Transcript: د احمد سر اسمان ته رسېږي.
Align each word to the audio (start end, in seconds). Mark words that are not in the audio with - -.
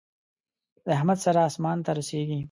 د 0.83 0.85
احمد 0.97 1.17
سر 1.23 1.37
اسمان 1.49 1.77
ته 1.85 1.91
رسېږي. 1.97 2.39